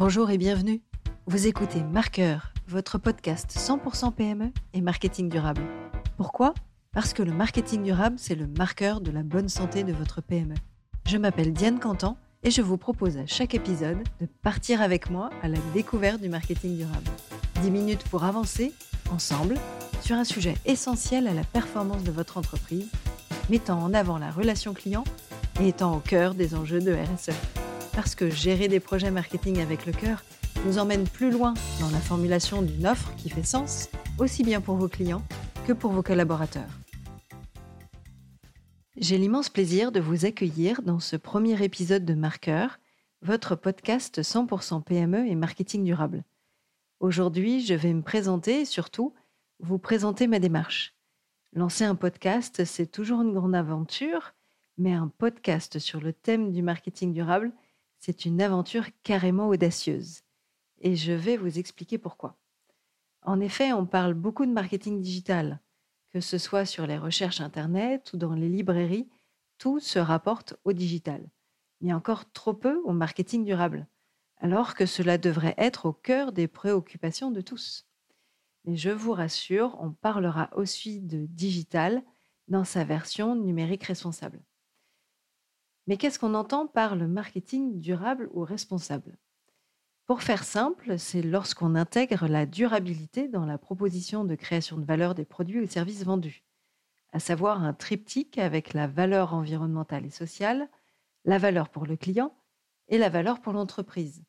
Bonjour 0.00 0.30
et 0.30 0.38
bienvenue. 0.38 0.80
Vous 1.26 1.46
écoutez 1.46 1.82
Marqueur, 1.82 2.54
votre 2.66 2.96
podcast 2.96 3.50
100% 3.54 4.14
PME 4.14 4.50
et 4.72 4.80
marketing 4.80 5.28
durable. 5.28 5.60
Pourquoi? 6.16 6.54
Parce 6.94 7.12
que 7.12 7.22
le 7.22 7.34
marketing 7.34 7.82
durable, 7.82 8.16
c'est 8.18 8.34
le 8.34 8.46
marqueur 8.46 9.02
de 9.02 9.10
la 9.10 9.22
bonne 9.22 9.50
santé 9.50 9.84
de 9.84 9.92
votre 9.92 10.22
PME. 10.22 10.54
Je 11.06 11.18
m'appelle 11.18 11.52
Diane 11.52 11.78
Cantan 11.78 12.16
et 12.42 12.50
je 12.50 12.62
vous 12.62 12.78
propose 12.78 13.18
à 13.18 13.26
chaque 13.26 13.54
épisode 13.54 13.98
de 14.22 14.26
partir 14.42 14.80
avec 14.80 15.10
moi 15.10 15.28
à 15.42 15.48
la 15.48 15.58
découverte 15.74 16.22
du 16.22 16.30
marketing 16.30 16.78
durable. 16.78 17.10
10 17.60 17.70
minutes 17.70 18.04
pour 18.04 18.24
avancer, 18.24 18.72
ensemble, 19.10 19.56
sur 20.00 20.16
un 20.16 20.24
sujet 20.24 20.54
essentiel 20.64 21.28
à 21.28 21.34
la 21.34 21.44
performance 21.44 22.04
de 22.04 22.10
votre 22.10 22.38
entreprise, 22.38 22.90
mettant 23.50 23.78
en 23.78 23.92
avant 23.92 24.16
la 24.16 24.30
relation 24.30 24.72
client 24.72 25.04
et 25.60 25.68
étant 25.68 25.94
au 25.94 26.00
cœur 26.00 26.32
des 26.32 26.54
enjeux 26.54 26.80
de 26.80 26.94
RSE. 26.94 27.59
Parce 27.92 28.14
que 28.14 28.30
gérer 28.30 28.68
des 28.68 28.80
projets 28.80 29.10
marketing 29.10 29.60
avec 29.60 29.86
le 29.86 29.92
cœur 29.92 30.22
nous 30.64 30.78
emmène 30.78 31.08
plus 31.08 31.30
loin 31.30 31.54
dans 31.80 31.90
la 31.90 31.98
formulation 31.98 32.62
d'une 32.62 32.86
offre 32.86 33.14
qui 33.16 33.30
fait 33.30 33.42
sens, 33.42 33.88
aussi 34.18 34.42
bien 34.42 34.60
pour 34.60 34.76
vos 34.76 34.88
clients 34.88 35.22
que 35.66 35.72
pour 35.72 35.92
vos 35.92 36.02
collaborateurs. 36.02 36.70
J'ai 38.96 39.18
l'immense 39.18 39.48
plaisir 39.48 39.92
de 39.92 40.00
vous 40.00 40.26
accueillir 40.26 40.82
dans 40.82 41.00
ce 41.00 41.16
premier 41.16 41.62
épisode 41.64 42.04
de 42.04 42.14
Marqueur, 42.14 42.78
votre 43.22 43.56
podcast 43.56 44.20
100% 44.20 44.82
PME 44.82 45.26
et 45.26 45.34
marketing 45.34 45.84
durable. 45.84 46.24
Aujourd'hui, 47.00 47.64
je 47.64 47.74
vais 47.74 47.94
me 47.94 48.02
présenter 48.02 48.60
et 48.60 48.64
surtout 48.64 49.14
vous 49.58 49.78
présenter 49.78 50.26
ma 50.26 50.38
démarche. 50.38 50.94
Lancer 51.54 51.84
un 51.84 51.94
podcast, 51.94 52.64
c'est 52.64 52.90
toujours 52.90 53.22
une 53.22 53.32
grande 53.32 53.54
aventure, 53.54 54.34
mais 54.76 54.92
un 54.92 55.08
podcast 55.08 55.78
sur 55.78 56.00
le 56.00 56.12
thème 56.12 56.52
du 56.52 56.62
marketing 56.62 57.12
durable, 57.12 57.52
c'est 58.00 58.24
une 58.24 58.40
aventure 58.40 58.86
carrément 59.02 59.48
audacieuse. 59.48 60.22
Et 60.80 60.96
je 60.96 61.12
vais 61.12 61.36
vous 61.36 61.58
expliquer 61.58 61.98
pourquoi. 61.98 62.38
En 63.22 63.40
effet, 63.40 63.72
on 63.72 63.86
parle 63.86 64.14
beaucoup 64.14 64.46
de 64.46 64.52
marketing 64.52 65.00
digital, 65.00 65.60
que 66.10 66.20
ce 66.20 66.38
soit 66.38 66.64
sur 66.64 66.86
les 66.86 66.98
recherches 66.98 67.40
Internet 67.40 68.12
ou 68.12 68.16
dans 68.16 68.34
les 68.34 68.48
librairies, 68.48 69.08
tout 69.58 69.78
se 69.78 69.98
rapporte 69.98 70.54
au 70.64 70.72
digital, 70.72 71.28
mais 71.82 71.92
encore 71.92 72.30
trop 72.32 72.54
peu 72.54 72.80
au 72.84 72.92
marketing 72.92 73.44
durable, 73.44 73.86
alors 74.38 74.74
que 74.74 74.86
cela 74.86 75.18
devrait 75.18 75.54
être 75.58 75.84
au 75.84 75.92
cœur 75.92 76.32
des 76.32 76.48
préoccupations 76.48 77.30
de 77.30 77.42
tous. 77.42 77.86
Mais 78.64 78.76
je 78.76 78.90
vous 78.90 79.12
rassure, 79.12 79.76
on 79.80 79.92
parlera 79.92 80.48
aussi 80.56 81.00
de 81.00 81.26
digital 81.26 82.02
dans 82.48 82.64
sa 82.64 82.84
version 82.84 83.36
numérique 83.36 83.84
responsable. 83.84 84.42
Mais 85.90 85.96
qu'est-ce 85.96 86.20
qu'on 86.20 86.34
entend 86.34 86.68
par 86.68 86.94
le 86.94 87.08
marketing 87.08 87.80
durable 87.80 88.30
ou 88.32 88.44
responsable? 88.44 89.18
Pour 90.06 90.22
faire 90.22 90.44
simple, 90.44 91.00
c'est 91.00 91.20
lorsqu'on 91.20 91.74
intègre 91.74 92.28
la 92.28 92.46
durabilité 92.46 93.26
dans 93.26 93.44
la 93.44 93.58
proposition 93.58 94.24
de 94.24 94.36
création 94.36 94.76
de 94.76 94.84
valeur 94.84 95.16
des 95.16 95.24
produits 95.24 95.58
ou 95.58 95.66
services 95.66 96.04
vendus, 96.04 96.44
à 97.12 97.18
savoir 97.18 97.64
un 97.64 97.72
triptyque 97.74 98.38
avec 98.38 98.72
la 98.72 98.86
valeur 98.86 99.34
environnementale 99.34 100.06
et 100.06 100.10
sociale, 100.10 100.68
la 101.24 101.38
valeur 101.38 101.68
pour 101.68 101.86
le 101.86 101.96
client 101.96 102.36
et 102.86 102.96
la 102.96 103.08
valeur 103.08 103.40
pour 103.40 103.52
l'entreprise. 103.52 104.22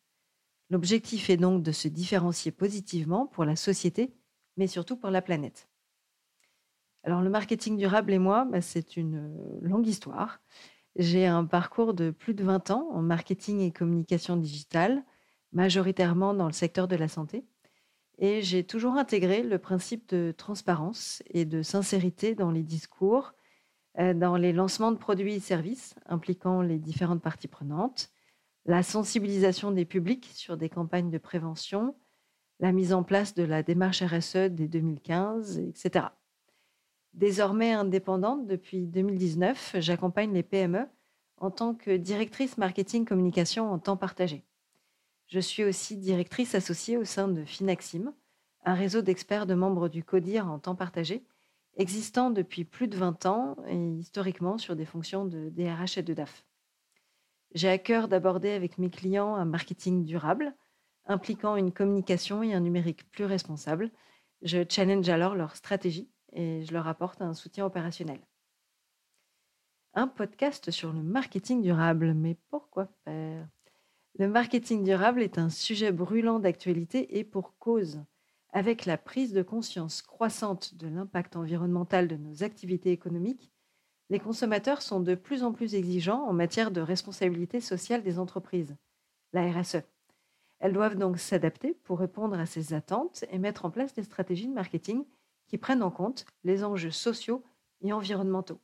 L'objectif 0.71 1.29
est 1.29 1.37
donc 1.37 1.61
de 1.61 1.71
se 1.71 1.87
différencier 1.87 2.51
positivement 2.51 3.27
pour 3.27 3.45
la 3.45 3.55
société, 3.55 4.15
mais 4.57 4.65
surtout 4.65 4.97
pour 4.97 5.11
la 5.11 5.21
planète. 5.21 5.69
Alors 7.03 7.21
le 7.21 7.29
marketing 7.29 7.77
durable 7.77 8.13
et 8.13 8.19
moi, 8.19 8.45
bah, 8.45 8.61
c'est 8.61 8.97
une 8.97 9.59
longue 9.61 9.85
histoire. 9.85 10.41
J'ai 10.97 11.25
un 11.25 11.45
parcours 11.45 11.93
de 11.93 12.11
plus 12.11 12.33
de 12.33 12.43
20 12.43 12.71
ans 12.71 12.89
en 12.91 13.01
marketing 13.01 13.61
et 13.61 13.71
communication 13.71 14.35
digitale, 14.35 15.03
majoritairement 15.53 16.33
dans 16.33 16.47
le 16.47 16.53
secteur 16.53 16.87
de 16.87 16.95
la 16.95 17.07
santé. 17.07 17.45
Et 18.17 18.41
j'ai 18.41 18.63
toujours 18.63 18.93
intégré 18.93 19.41
le 19.41 19.57
principe 19.57 20.09
de 20.09 20.33
transparence 20.37 21.23
et 21.27 21.45
de 21.45 21.61
sincérité 21.61 22.35
dans 22.35 22.51
les 22.51 22.63
discours, 22.63 23.33
euh, 23.99 24.13
dans 24.13 24.35
les 24.35 24.53
lancements 24.53 24.91
de 24.91 24.97
produits 24.97 25.35
et 25.35 25.39
services 25.39 25.95
impliquant 26.05 26.61
les 26.61 26.77
différentes 26.77 27.21
parties 27.21 27.47
prenantes, 27.47 28.09
la 28.65 28.83
sensibilisation 28.83 29.71
des 29.71 29.85
publics 29.85 30.29
sur 30.33 30.55
des 30.55 30.69
campagnes 30.69 31.09
de 31.09 31.17
prévention, 31.17 31.95
la 32.59 32.71
mise 32.71 32.93
en 32.93 33.03
place 33.03 33.33
de 33.33 33.43
la 33.43 33.63
démarche 33.63 34.03
RSE 34.03 34.51
dès 34.51 34.67
2015, 34.67 35.57
etc. 35.57 36.05
Désormais 37.13 37.73
indépendante 37.73 38.47
depuis 38.47 38.87
2019, 38.87 39.75
j'accompagne 39.79 40.33
les 40.33 40.43
PME 40.43 40.87
en 41.37 41.51
tant 41.51 41.73
que 41.73 41.97
directrice 41.97 42.57
marketing 42.57 43.05
communication 43.05 43.71
en 43.71 43.79
temps 43.79 43.97
partagé. 43.97 44.45
Je 45.27 45.39
suis 45.39 45.63
aussi 45.63 45.97
directrice 45.97 46.55
associée 46.55 46.97
au 46.97 47.03
sein 47.03 47.27
de 47.27 47.43
Finaxim, 47.43 48.13
un 48.63 48.73
réseau 48.75 49.01
d'experts 49.01 49.45
de 49.45 49.55
membres 49.55 49.89
du 49.89 50.03
CODIR 50.03 50.47
en 50.47 50.59
temps 50.59 50.75
partagé, 50.75 51.25
existant 51.77 52.29
depuis 52.29 52.63
plus 52.63 52.87
de 52.87 52.97
20 52.97 53.25
ans 53.25 53.55
et 53.67 53.77
historiquement 53.77 54.57
sur 54.57 54.75
des 54.75 54.85
fonctions 54.85 55.25
de 55.25 55.49
DRH 55.49 55.97
et 55.97 56.03
de 56.03 56.13
DAF. 56.13 56.45
J'ai 57.53 57.69
à 57.69 57.77
cœur 57.77 58.07
d'aborder 58.07 58.51
avec 58.51 58.77
mes 58.77 58.89
clients 58.89 59.35
un 59.35 59.45
marketing 59.45 60.05
durable, 60.05 60.55
impliquant 61.05 61.55
une 61.55 61.71
communication 61.71 62.43
et 62.43 62.53
un 62.53 62.61
numérique 62.61 63.09
plus 63.09 63.25
responsable. 63.25 63.89
Je 64.41 64.63
challenge 64.67 65.09
alors 65.09 65.35
leur 65.35 65.55
stratégie 65.55 66.09
et 66.31 66.63
je 66.63 66.73
leur 66.73 66.87
apporte 66.87 67.21
un 67.21 67.33
soutien 67.33 67.65
opérationnel. 67.65 68.19
Un 69.93 70.07
podcast 70.07 70.71
sur 70.71 70.93
le 70.93 71.03
marketing 71.03 71.61
durable, 71.61 72.13
mais 72.13 72.37
pourquoi 72.49 72.87
faire? 73.03 73.47
Le 74.17 74.27
marketing 74.27 74.83
durable 74.83 75.21
est 75.21 75.37
un 75.37 75.49
sujet 75.49 75.91
brûlant 75.91 76.39
d'actualité 76.39 77.17
et 77.17 77.23
pour 77.23 77.57
cause. 77.57 78.03
Avec 78.53 78.85
la 78.85 78.97
prise 78.97 79.31
de 79.31 79.41
conscience 79.41 80.01
croissante 80.01 80.75
de 80.75 80.87
l'impact 80.87 81.35
environnemental 81.37 82.07
de 82.07 82.17
nos 82.17 82.43
activités 82.43 82.91
économiques, 82.91 83.51
les 84.09 84.19
consommateurs 84.19 84.81
sont 84.81 84.99
de 84.99 85.15
plus 85.15 85.43
en 85.43 85.53
plus 85.53 85.73
exigeants 85.75 86.27
en 86.27 86.33
matière 86.33 86.71
de 86.71 86.81
responsabilité 86.81 87.61
sociale 87.61 88.03
des 88.03 88.19
entreprises, 88.19 88.75
la 89.31 89.49
RSE. 89.49 89.83
Elles 90.59 90.73
doivent 90.73 90.97
donc 90.97 91.17
s'adapter 91.17 91.73
pour 91.73 91.99
répondre 91.99 92.37
à 92.37 92.45
ces 92.45 92.73
attentes 92.73 93.23
et 93.31 93.39
mettre 93.39 93.63
en 93.63 93.71
place 93.71 93.93
des 93.93 94.03
stratégies 94.03 94.47
de 94.47 94.53
marketing 94.53 95.05
qui 95.51 95.57
prennent 95.57 95.83
en 95.83 95.91
compte 95.91 96.25
les 96.45 96.63
enjeux 96.63 96.91
sociaux 96.91 97.43
et 97.81 97.91
environnementaux. 97.91 98.61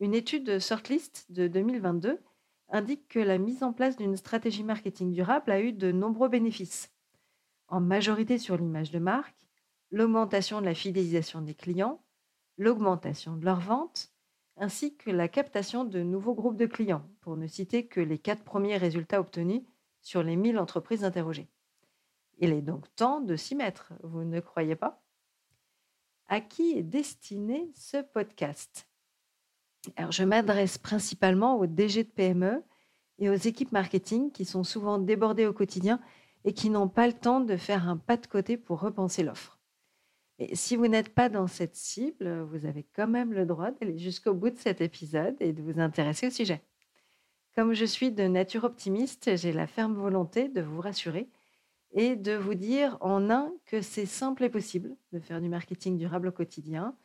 Une 0.00 0.12
étude 0.12 0.44
de 0.44 0.58
Sortlist 0.58 1.24
de 1.30 1.48
2022 1.48 2.20
indique 2.68 3.08
que 3.08 3.18
la 3.18 3.38
mise 3.38 3.62
en 3.62 3.72
place 3.72 3.96
d'une 3.96 4.18
stratégie 4.18 4.64
marketing 4.64 5.12
durable 5.12 5.50
a 5.50 5.62
eu 5.62 5.72
de 5.72 5.90
nombreux 5.90 6.28
bénéfices, 6.28 6.92
en 7.68 7.80
majorité 7.80 8.36
sur 8.36 8.58
l'image 8.58 8.90
de 8.90 8.98
marque, 8.98 9.48
l'augmentation 9.90 10.60
de 10.60 10.66
la 10.66 10.74
fidélisation 10.74 11.40
des 11.40 11.54
clients, 11.54 12.04
l'augmentation 12.58 13.36
de 13.36 13.46
leurs 13.46 13.60
ventes, 13.60 14.12
ainsi 14.58 14.94
que 14.94 15.10
la 15.10 15.26
captation 15.26 15.86
de 15.86 16.02
nouveaux 16.02 16.34
groupes 16.34 16.58
de 16.58 16.66
clients, 16.66 17.08
pour 17.22 17.38
ne 17.38 17.46
citer 17.46 17.86
que 17.86 18.00
les 18.00 18.18
quatre 18.18 18.44
premiers 18.44 18.76
résultats 18.76 19.20
obtenus 19.20 19.62
sur 20.02 20.22
les 20.22 20.36
1000 20.36 20.58
entreprises 20.58 21.02
interrogées. 21.02 21.48
Il 22.36 22.52
est 22.52 22.60
donc 22.60 22.94
temps 22.94 23.22
de 23.22 23.36
s'y 23.36 23.54
mettre, 23.54 23.94
vous 24.02 24.24
ne 24.24 24.40
croyez 24.40 24.76
pas? 24.76 25.01
À 26.32 26.40
qui 26.40 26.78
est 26.78 26.82
destiné 26.82 27.70
ce 27.74 27.98
podcast? 27.98 28.88
Alors, 29.96 30.12
je 30.12 30.24
m'adresse 30.24 30.78
principalement 30.78 31.58
aux 31.58 31.66
DG 31.66 32.04
de 32.04 32.08
PME 32.08 32.64
et 33.18 33.28
aux 33.28 33.34
équipes 33.34 33.70
marketing 33.70 34.32
qui 34.32 34.46
sont 34.46 34.64
souvent 34.64 34.96
débordées 34.96 35.44
au 35.44 35.52
quotidien 35.52 36.00
et 36.46 36.54
qui 36.54 36.70
n'ont 36.70 36.88
pas 36.88 37.06
le 37.06 37.12
temps 37.12 37.40
de 37.40 37.58
faire 37.58 37.86
un 37.86 37.98
pas 37.98 38.16
de 38.16 38.26
côté 38.26 38.56
pour 38.56 38.80
repenser 38.80 39.22
l'offre. 39.22 39.60
Si 40.54 40.74
vous 40.74 40.88
n'êtes 40.88 41.10
pas 41.10 41.28
dans 41.28 41.48
cette 41.48 41.76
cible, 41.76 42.40
vous 42.44 42.64
avez 42.64 42.86
quand 42.96 43.08
même 43.08 43.34
le 43.34 43.44
droit 43.44 43.70
d'aller 43.70 43.98
jusqu'au 43.98 44.32
bout 44.32 44.48
de 44.48 44.58
cet 44.58 44.80
épisode 44.80 45.36
et 45.40 45.52
de 45.52 45.60
vous 45.60 45.80
intéresser 45.80 46.28
au 46.28 46.30
sujet. 46.30 46.62
Comme 47.54 47.74
je 47.74 47.84
suis 47.84 48.10
de 48.10 48.22
nature 48.22 48.64
optimiste, 48.64 49.36
j'ai 49.36 49.52
la 49.52 49.66
ferme 49.66 49.96
volonté 49.96 50.48
de 50.48 50.62
vous 50.62 50.80
rassurer 50.80 51.28
et 51.92 52.16
de 52.16 52.34
vous 52.34 52.54
dire 52.54 52.96
en 53.00 53.30
un 53.30 53.52
que 53.66 53.82
c'est 53.82 54.06
simple 54.06 54.44
et 54.44 54.48
possible 54.48 54.96
de 55.12 55.20
faire 55.20 55.40
du 55.40 55.48
marketing 55.48 55.98
durable 55.98 56.28
au 56.28 56.32
quotidien 56.32 56.96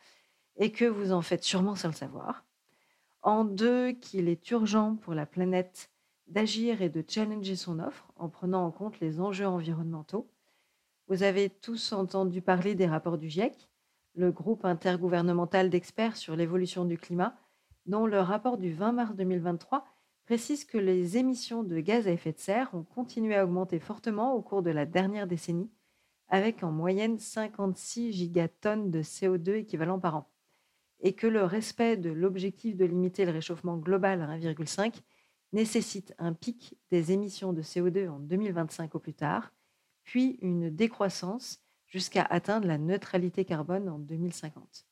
et 0.57 0.72
que 0.72 0.86
vous 0.86 1.12
en 1.12 1.22
faites 1.22 1.44
sûrement 1.44 1.75
sans 1.75 1.89
le 1.89 1.94
savoir. 1.94 2.45
En 3.22 3.44
deux, 3.44 3.92
qu'il 3.92 4.30
est 4.30 4.50
urgent 4.51 4.95
pour 4.95 5.13
la 5.13 5.25
planète 5.25 5.92
d'agir 6.28 6.81
et 6.81 6.89
de 6.89 7.04
challenger 7.07 7.56
son 7.56 7.80
offre 7.80 8.12
en 8.16 8.30
prenant 8.30 8.66
en 8.66 8.72
compte 8.72 9.00
les 9.00 9.19
enjeux 9.19 9.48
environnementaux. 9.48 10.30
Vous 11.07 11.24
avez 11.24 11.50
tous 11.50 11.94
entendu 11.94 12.42
parler 12.42 12.75
des 12.75 12.88
rapports 12.88 13.18
du 13.18 13.30
GIEC, 13.30 13.69
le 14.16 14.31
groupe 14.31 14.66
intergouvernemental 14.66 15.69
d'experts 15.69 16.18
sur 16.18 16.36
l'évolution 16.36 16.86
du 16.86 16.98
climat, 16.98 17.38
dont 17.86 18.06
le 18.06 18.19
rapport 18.19 18.57
du 18.57 18.74
20 18.74 18.92
mars 18.92 19.16
2023 19.16 19.86
précise 20.27 20.65
que 20.65 20.77
les 20.77 21.18
émissions 21.18 21.63
de 21.63 21.79
gaz 21.79 22.06
à 22.06 22.12
effet 22.12 22.33
de 22.33 22.38
serre 22.38 22.75
ont 22.75 22.83
continué 22.83 23.38
à 23.38 23.45
augmenter 23.45 23.79
fortement 23.79 24.35
au 24.35 24.41
cours 24.41 24.62
de 24.62 24.69
la 24.69 24.85
dernière 24.85 25.25
décennie, 25.25 25.71
avec 26.27 26.63
en 26.63 26.71
moyenne 26.71 27.18
56 27.18 28.12
gigatonnes 28.12 28.91
de 28.91 29.01
CO2 29.01 29.53
équivalent 29.53 30.00
par 30.01 30.18
an, 30.18 30.29
et 31.00 31.13
que 31.13 31.27
le 31.27 31.45
respect 31.45 31.95
de 31.95 32.09
l'objectif 32.09 32.75
de 32.75 32.83
limiter 32.83 33.24
le 33.24 33.31
réchauffement 33.31 33.77
global 33.77 34.21
à 34.21 34.38
1,5 34.38 34.95
nécessite 35.53 36.13
un 36.18 36.33
pic 36.33 36.77
des 36.91 37.13
émissions 37.13 37.53
de 37.53 37.62
CO2 37.62 38.09
en 38.09 38.19
2025 38.19 38.95
au 38.95 39.00
plus 39.00 39.13
tard, 39.13 39.53
puis 40.03 40.39
une 40.41 40.69
décroissance 40.69 41.62
jusqu'à 41.85 42.24
atteindre 42.24 42.68
la 42.68 42.77
neutralité 42.77 43.45
carbone 43.45 43.88
en 43.88 43.97
2050. 43.97 44.85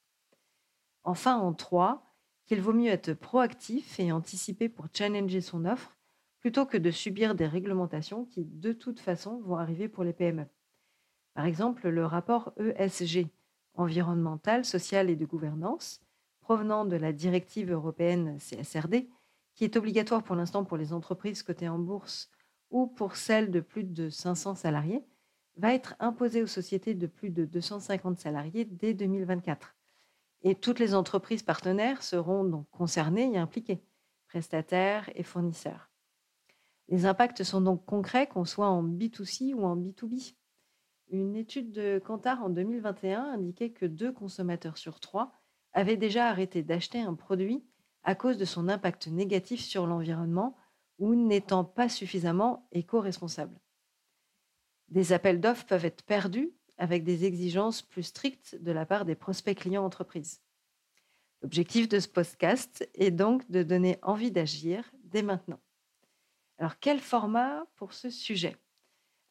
Enfin, 1.04 1.36
en 1.36 1.54
3, 1.54 2.05
qu'il 2.46 2.62
vaut 2.62 2.74
mieux 2.74 2.92
être 2.92 3.14
proactif 3.14 4.00
et 4.00 4.12
anticiper 4.12 4.70
pour 4.70 4.88
challenger 4.94 5.42
son 5.42 5.66
offre 5.66 5.96
plutôt 6.40 6.66
que 6.66 6.78
de 6.78 6.92
subir 6.92 7.34
des 7.34 7.48
réglementations 7.48 8.26
qui, 8.26 8.46
de 8.46 8.72
toute 8.72 9.00
façon, 9.00 9.42
vont 9.42 9.58
arriver 9.58 9.88
pour 9.88 10.04
les 10.04 10.14
PME. 10.14 10.46
Par 11.34 11.46
exemple, 11.46 11.90
le 11.90 12.06
rapport 12.06 12.54
ESG, 12.58 13.28
environnemental, 13.74 14.64
social 14.64 15.10
et 15.10 15.16
de 15.16 15.26
gouvernance, 15.26 16.02
provenant 16.42 16.86
de 16.86 16.96
la 16.96 17.14
directive 17.14 17.72
européenne 17.72 18.38
CSRD, 18.38 19.10
qui 19.56 19.64
est 19.64 19.76
obligatoire 19.76 20.24
pour 20.24 20.36
l'instant 20.36 20.64
pour 20.64 20.78
les 20.78 20.94
entreprises 20.94 21.42
cotées 21.42 21.70
en 21.70 21.80
bourse 21.80 22.30
ou 22.70 22.86
pour 22.86 23.16
celles 23.16 23.50
de 23.50 23.60
plus 23.60 23.84
de 23.84 24.10
500 24.10 24.56
salariés, 24.56 25.04
va 25.58 25.74
être 25.74 25.96
imposé 26.00 26.44
aux 26.44 26.48
sociétés 26.48 26.94
de 26.94 27.08
plus 27.08 27.32
de 27.32 27.46
250 27.46 28.20
salariés 28.20 28.66
dès 28.66 28.94
2024. 28.94 29.76
Et 30.46 30.54
toutes 30.54 30.78
les 30.78 30.94
entreprises 30.94 31.42
partenaires 31.42 32.04
seront 32.04 32.44
donc 32.44 32.70
concernées 32.70 33.34
et 33.34 33.38
impliquées, 33.40 33.84
prestataires 34.28 35.10
et 35.16 35.24
fournisseurs. 35.24 35.90
Les 36.88 37.08
impacts 37.08 37.44
sont 37.44 37.62
donc 37.62 37.84
concrets, 37.84 38.28
qu'on 38.28 38.46
soit 38.46 38.70
en 38.70 38.84
B2C 38.84 39.56
ou 39.56 39.66
en 39.66 39.76
B2B. 39.76 40.36
Une 41.10 41.36
étude 41.36 41.72
de 41.72 41.98
Kantar 41.98 42.44
en 42.44 42.50
2021 42.50 43.24
indiquait 43.24 43.72
que 43.72 43.88
deux 43.88 44.12
consommateurs 44.12 44.78
sur 44.78 45.00
trois 45.00 45.34
avaient 45.74 45.98
déjà 45.98 46.28
arrêté 46.28 46.62
d'acheter 46.62 47.02
un 47.02 47.16
produit 47.16 47.66
à 48.04 48.14
cause 48.14 48.38
de 48.38 48.46
son 48.46 48.70
impact 48.70 49.08
négatif 49.08 49.62
sur 49.62 49.88
l'environnement 49.88 50.56
ou 51.00 51.16
n'étant 51.16 51.64
pas 51.64 51.90
suffisamment 51.90 52.70
éco-responsable. 52.72 53.60
Des 54.90 55.12
appels 55.12 55.42
d'offres 55.42 55.66
peuvent 55.66 55.86
être 55.86 56.04
perdus 56.04 56.54
avec 56.78 57.04
des 57.04 57.26
exigences 57.26 57.82
plus 57.82 58.04
strictes 58.04 58.56
de 58.62 58.72
la 58.72 58.86
part 58.86 59.06
des 59.06 59.16
prospects 59.16 59.58
clients 59.58 59.86
entreprises. 59.86 60.42
L'objectif 61.42 61.88
de 61.88 62.00
ce 62.00 62.08
podcast 62.08 62.90
est 62.96 63.12
donc 63.12 63.50
de 63.52 63.64
donner 63.64 64.00
envie 64.02 64.32
d'agir 64.32 64.92
dès 65.04 65.22
maintenant. 65.22 65.60
Alors 66.58 66.80
quel 66.80 67.00
format 67.00 67.66
pour 67.76 67.94
ce 67.94 68.10
sujet? 68.10 68.56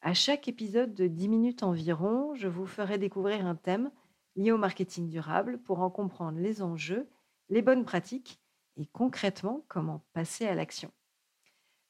À 0.01 0.13
chaque 0.13 0.47
épisode 0.47 0.93
de 0.93 1.07
10 1.07 1.27
minutes 1.27 1.63
environ, 1.63 2.35
je 2.35 2.47
vous 2.47 2.67
ferai 2.67 2.97
découvrir 2.97 3.45
un 3.45 3.55
thème 3.55 3.91
lié 4.35 4.51
au 4.51 4.57
marketing 4.57 5.09
durable 5.09 5.57
pour 5.57 5.79
en 5.79 5.89
comprendre 5.89 6.39
les 6.39 6.61
enjeux, 6.61 7.09
les 7.49 7.61
bonnes 7.61 7.85
pratiques 7.85 8.39
et 8.77 8.85
concrètement 8.85 9.65
comment 9.67 10.03
passer 10.13 10.45
à 10.45 10.55
l'action. 10.55 10.91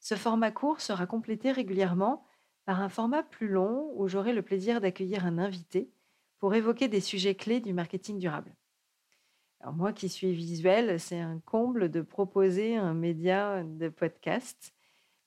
Ce 0.00 0.14
format 0.14 0.50
court 0.50 0.80
sera 0.80 1.06
complété 1.06 1.52
régulièrement 1.52 2.25
par 2.66 2.82
un 2.82 2.88
format 2.88 3.22
plus 3.22 3.48
long 3.48 3.92
où 3.94 4.08
j'aurai 4.08 4.34
le 4.34 4.42
plaisir 4.42 4.80
d'accueillir 4.80 5.24
un 5.24 5.38
invité 5.38 5.88
pour 6.38 6.54
évoquer 6.54 6.88
des 6.88 7.00
sujets 7.00 7.36
clés 7.36 7.60
du 7.60 7.72
marketing 7.72 8.18
durable. 8.18 8.54
Alors 9.60 9.72
moi 9.72 9.92
qui 9.92 10.08
suis 10.08 10.34
visuel, 10.34 11.00
c'est 11.00 11.18
un 11.18 11.40
comble 11.46 11.90
de 11.90 12.02
proposer 12.02 12.76
un 12.76 12.92
média 12.92 13.62
de 13.62 13.88
podcast. 13.88 14.74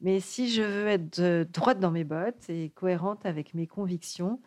Mais 0.01 0.19
si 0.19 0.50
je 0.50 0.62
veux 0.62 0.88
être 0.88 1.44
droite 1.51 1.80
dans 1.80 1.91
mes 1.91 2.03
bottes 2.03 2.50
et 2.50 2.69
cohérente 2.69 3.25
avec 3.25 3.53
mes 3.53 3.68
convictions, 3.68 4.41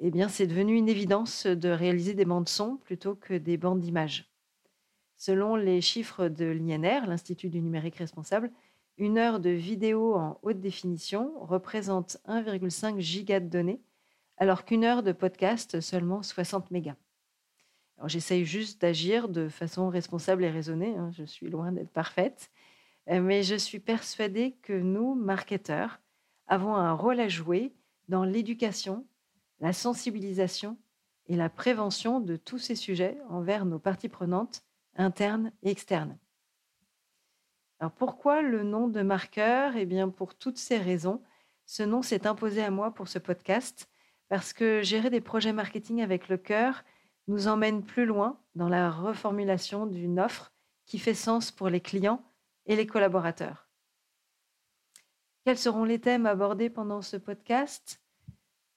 eh 0.00 0.10
bien 0.10 0.28
c'est 0.28 0.46
devenu 0.46 0.74
une 0.74 0.88
évidence 0.88 1.46
de 1.46 1.68
réaliser 1.68 2.14
des 2.14 2.24
bandes 2.24 2.48
son 2.48 2.78
plutôt 2.78 3.14
que 3.14 3.34
des 3.34 3.58
bandes 3.58 3.80
d'images. 3.80 4.30
Selon 5.16 5.54
les 5.54 5.82
chiffres 5.82 6.28
de 6.28 6.46
l'INR, 6.46 7.06
l'Institut 7.06 7.50
du 7.50 7.60
numérique 7.60 7.96
responsable, 7.96 8.50
une 9.02 9.18
heure 9.18 9.40
de 9.40 9.50
vidéo 9.50 10.14
en 10.14 10.38
haute 10.42 10.60
définition 10.60 11.32
représente 11.40 12.18
1,5 12.28 13.00
giga 13.00 13.40
de 13.40 13.48
données, 13.48 13.82
alors 14.36 14.64
qu'une 14.64 14.84
heure 14.84 15.02
de 15.02 15.10
podcast 15.10 15.80
seulement 15.80 16.22
60 16.22 16.70
mégas. 16.70 16.94
J'essaye 18.06 18.44
juste 18.44 18.80
d'agir 18.80 19.28
de 19.28 19.48
façon 19.48 19.88
responsable 19.88 20.44
et 20.44 20.50
raisonnée, 20.50 20.94
hein, 20.96 21.10
je 21.10 21.24
suis 21.24 21.50
loin 21.50 21.72
d'être 21.72 21.90
parfaite, 21.90 22.52
mais 23.08 23.42
je 23.42 23.56
suis 23.56 23.80
persuadée 23.80 24.54
que 24.62 24.72
nous, 24.72 25.16
marketeurs, 25.16 26.00
avons 26.46 26.76
un 26.76 26.92
rôle 26.92 27.18
à 27.18 27.26
jouer 27.26 27.74
dans 28.08 28.22
l'éducation, 28.22 29.04
la 29.58 29.72
sensibilisation 29.72 30.78
et 31.26 31.34
la 31.34 31.48
prévention 31.48 32.20
de 32.20 32.36
tous 32.36 32.58
ces 32.58 32.76
sujets 32.76 33.18
envers 33.28 33.64
nos 33.64 33.80
parties 33.80 34.08
prenantes 34.08 34.62
interne 34.94 35.50
et 35.64 35.70
externe. 35.72 36.16
Alors 37.82 37.90
pourquoi 37.90 38.42
le 38.42 38.62
nom 38.62 38.86
de 38.86 39.02
marqueur? 39.02 39.74
Eh 39.74 39.86
bien 39.86 40.08
pour 40.08 40.36
toutes 40.36 40.56
ces 40.56 40.78
raisons. 40.78 41.20
Ce 41.66 41.82
nom 41.82 42.00
s'est 42.00 42.28
imposé 42.28 42.62
à 42.62 42.70
moi 42.70 42.94
pour 42.94 43.08
ce 43.08 43.18
podcast 43.18 43.90
parce 44.28 44.52
que 44.52 44.82
gérer 44.82 45.10
des 45.10 45.20
projets 45.20 45.52
marketing 45.52 46.00
avec 46.00 46.28
le 46.28 46.36
cœur 46.36 46.84
nous 47.26 47.48
emmène 47.48 47.82
plus 47.82 48.06
loin 48.06 48.38
dans 48.54 48.68
la 48.68 48.88
reformulation 48.88 49.86
d'une 49.86 50.20
offre 50.20 50.52
qui 50.86 51.00
fait 51.00 51.12
sens 51.12 51.50
pour 51.50 51.70
les 51.70 51.80
clients 51.80 52.22
et 52.66 52.76
les 52.76 52.86
collaborateurs. 52.86 53.68
Quels 55.44 55.58
seront 55.58 55.82
les 55.82 55.98
thèmes 55.98 56.26
abordés 56.26 56.70
pendant 56.70 57.02
ce 57.02 57.16
podcast? 57.16 58.00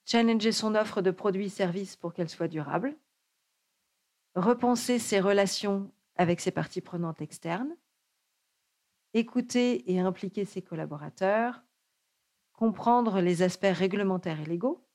Challenger 0.05 0.51
son 0.51 0.73
offre 0.73 1.03
de 1.03 1.11
produits 1.11 1.45
et 1.45 1.49
services 1.49 1.95
pour 1.95 2.11
qu'elle 2.11 2.27
soit 2.29 2.47
durable. 2.47 2.97
Repenser 4.33 4.97
ses 4.97 5.19
relations 5.19 5.91
avec 6.15 6.41
ses 6.41 6.49
parties 6.49 6.81
prenantes 6.81 7.21
externes, 7.21 7.75
écouter 9.15 9.89
et 9.91 9.99
impliquer 9.99 10.43
ses 10.43 10.61
collaborateurs, 10.61 11.63
comprendre 12.51 13.21
les 13.21 13.41
aspects 13.41 13.65
réglementaires 13.71 14.41
et 14.41 14.45
légaux, 14.45 14.85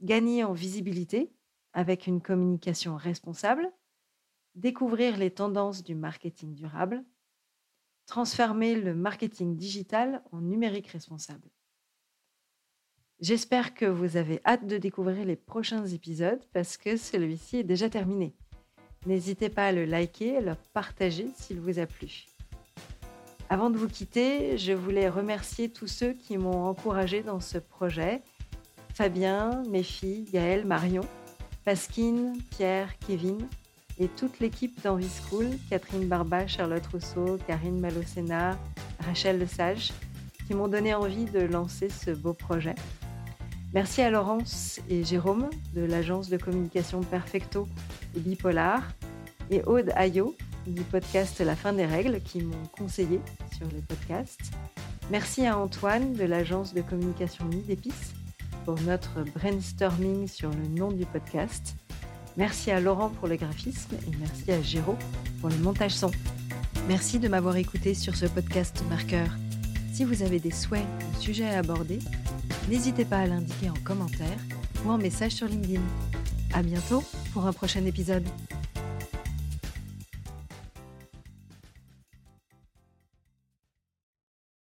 gagner 0.00 0.44
en 0.44 0.52
visibilité 0.52 1.34
avec 1.72 2.06
une 2.06 2.22
communication 2.22 2.96
responsable, 2.96 3.70
découvrir 4.54 5.16
les 5.16 5.32
tendances 5.32 5.82
du 5.82 5.96
marketing 5.96 6.54
durable, 6.54 7.04
transformer 8.06 8.76
le 8.76 8.94
marketing 8.94 9.56
digital 9.56 10.22
en 10.30 10.40
numérique 10.40 10.88
responsable. 10.88 11.50
J'espère 13.18 13.74
que 13.74 13.86
vous 13.86 14.16
avez 14.16 14.40
hâte 14.44 14.66
de 14.66 14.78
découvrir 14.78 15.24
les 15.24 15.36
prochains 15.36 15.86
épisodes 15.86 16.44
parce 16.52 16.76
que 16.76 16.96
celui-ci 16.96 17.58
est 17.58 17.64
déjà 17.64 17.90
terminé. 17.90 18.36
N'hésitez 19.06 19.48
pas 19.48 19.68
à 19.68 19.72
le 19.72 19.86
liker, 19.86 20.36
à 20.36 20.40
le 20.40 20.54
partager 20.72 21.28
s'il 21.34 21.58
vous 21.58 21.80
a 21.80 21.86
plu. 21.86 22.33
Avant 23.50 23.70
de 23.70 23.76
vous 23.76 23.88
quitter, 23.88 24.56
je 24.56 24.72
voulais 24.72 25.08
remercier 25.08 25.68
tous 25.68 25.86
ceux 25.86 26.12
qui 26.12 26.38
m'ont 26.38 26.66
encouragé 26.66 27.22
dans 27.22 27.40
ce 27.40 27.58
projet. 27.58 28.22
Fabien, 28.94 29.62
mes 29.68 29.82
filles, 29.82 30.24
Gaëlle, 30.32 30.64
Marion, 30.64 31.04
Pasquine, 31.64 32.34
Pierre, 32.50 32.98
Kevin 33.06 33.46
et 33.98 34.08
toute 34.08 34.40
l'équipe 34.40 34.82
d'Envie 34.82 35.10
School, 35.10 35.46
Catherine 35.68 36.06
Barba, 36.06 36.46
Charlotte 36.46 36.86
Rousseau, 36.86 37.38
Karine 37.46 37.78
Malocena, 37.80 38.58
Rachel 39.00 39.38
Lesage, 39.38 39.92
qui 40.46 40.54
m'ont 40.54 40.68
donné 40.68 40.94
envie 40.94 41.26
de 41.26 41.40
lancer 41.40 41.88
ce 41.90 42.10
beau 42.10 42.32
projet. 42.32 42.74
Merci 43.72 44.02
à 44.02 44.10
Laurence 44.10 44.80
et 44.88 45.04
Jérôme 45.04 45.50
de 45.74 45.82
l'agence 45.84 46.28
de 46.28 46.36
communication 46.36 47.00
Perfecto 47.00 47.68
et 48.16 48.20
Bipolar 48.20 48.82
et 49.50 49.62
Aude 49.62 49.90
Ayo 49.96 50.34
du 50.66 50.82
podcast 50.82 51.40
La 51.40 51.56
fin 51.56 51.72
des 51.72 51.86
règles 51.86 52.20
qui 52.20 52.42
m'ont 52.42 52.66
conseillé 52.76 53.20
sur 53.56 53.66
les 53.68 53.82
podcasts. 53.82 54.52
Merci 55.10 55.46
à 55.46 55.58
Antoine 55.58 56.14
de 56.14 56.24
l'agence 56.24 56.74
de 56.74 56.80
communication 56.80 57.44
Nid 57.46 57.66
d'épices 57.66 58.14
pour 58.64 58.80
notre 58.82 59.22
brainstorming 59.34 60.26
sur 60.26 60.50
le 60.50 60.66
nom 60.68 60.90
du 60.90 61.04
podcast. 61.06 61.76
Merci 62.36 62.70
à 62.70 62.80
Laurent 62.80 63.10
pour 63.10 63.28
le 63.28 63.36
graphisme 63.36 63.94
et 63.94 64.16
merci 64.18 64.50
à 64.50 64.60
Géraud 64.62 64.96
pour 65.40 65.50
le 65.50 65.56
montage 65.58 65.92
son. 65.92 66.10
Merci 66.88 67.18
de 67.18 67.28
m'avoir 67.28 67.56
écouté 67.56 67.94
sur 67.94 68.16
ce 68.16 68.26
podcast 68.26 68.82
marqueur. 68.88 69.28
Si 69.92 70.04
vous 70.04 70.22
avez 70.22 70.40
des 70.40 70.50
souhaits 70.50 70.86
ou 71.12 71.20
sujets 71.20 71.48
à 71.48 71.58
aborder, 71.58 71.98
n'hésitez 72.68 73.04
pas 73.04 73.18
à 73.18 73.26
l'indiquer 73.26 73.70
en 73.70 73.84
commentaire 73.84 74.38
ou 74.84 74.90
en 74.90 74.98
message 74.98 75.32
sur 75.32 75.46
LinkedIn. 75.46 75.82
À 76.52 76.62
bientôt 76.62 77.02
pour 77.32 77.46
un 77.46 77.52
prochain 77.52 77.84
épisode. 77.84 78.26